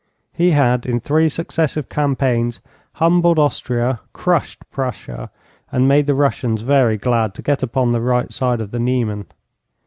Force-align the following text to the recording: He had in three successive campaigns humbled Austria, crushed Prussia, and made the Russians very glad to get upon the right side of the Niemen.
He 0.33 0.49
had 0.49 0.87
in 0.87 0.99
three 0.99 1.29
successive 1.29 1.87
campaigns 1.87 2.59
humbled 2.93 3.37
Austria, 3.37 3.99
crushed 4.13 4.63
Prussia, 4.71 5.29
and 5.71 5.87
made 5.87 6.07
the 6.07 6.15
Russians 6.15 6.63
very 6.63 6.97
glad 6.97 7.35
to 7.35 7.43
get 7.43 7.61
upon 7.61 7.91
the 7.91 8.01
right 8.01 8.33
side 8.33 8.61
of 8.61 8.71
the 8.71 8.79
Niemen. 8.79 9.27